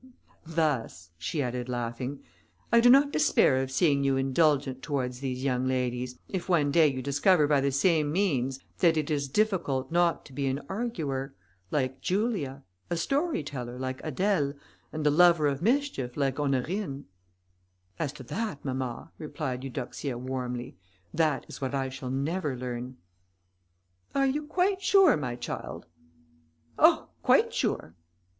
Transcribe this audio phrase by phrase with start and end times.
[0.47, 2.23] Thus," she added, laughing,
[2.71, 6.87] "I do not despair of seeing you indulgent towards these young ladies, if one day
[6.87, 11.35] you discover by the same means, that it is difficult not to be an arguer,
[11.69, 14.55] like Julia; a story teller, like Adèle;
[14.91, 17.05] and a lover of mischief, like Honorine."
[17.99, 20.77] "As to that mamma," replied Eudoxia, warmly,
[21.13, 22.97] "that is what I shall never learn."
[24.15, 25.85] "Are you quite sure, my child?"
[26.79, 27.09] "Oh!
[27.21, 27.93] quite sure."